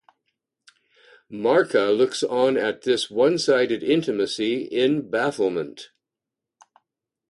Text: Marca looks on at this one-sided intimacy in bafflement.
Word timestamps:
Marca 1.29 1.91
looks 1.91 2.23
on 2.23 2.57
at 2.57 2.81
this 2.81 3.11
one-sided 3.11 3.83
intimacy 3.83 4.63
in 4.63 5.07
bafflement. 5.11 5.91